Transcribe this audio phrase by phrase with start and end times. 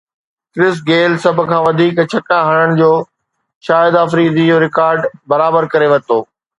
[0.53, 2.91] ڪرس Gayle سڀ کان وڌيڪ ڇڪا هڻڻ جو
[3.67, 4.99] شاهد آفريدي جو رڪارڊ
[5.33, 6.19] برابر ڪري ورتو